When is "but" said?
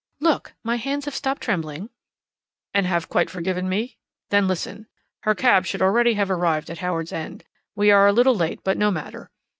8.63-8.79